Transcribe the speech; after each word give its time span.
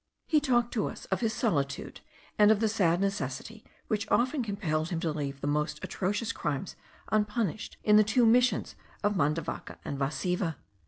He 0.25 0.39
talked 0.39 0.73
to 0.73 0.87
us 0.87 1.05
of 1.11 1.19
his 1.19 1.31
solitude, 1.31 1.99
and 2.39 2.49
of 2.49 2.59
the 2.59 2.67
sad 2.67 2.99
necessity 2.99 3.63
which 3.87 4.09
often 4.09 4.41
compelled 4.41 4.89
him 4.89 4.99
to 5.01 5.11
leave 5.13 5.41
the 5.41 5.45
most 5.47 5.79
atrocious 5.83 6.31
crimes 6.31 6.75
unpunished 7.11 7.77
in 7.83 7.97
the 7.97 8.03
two 8.03 8.25
missions 8.25 8.73
of 9.03 9.15
Mandavaca 9.15 9.77
and 9.85 9.99
Vasiva. 9.99 10.55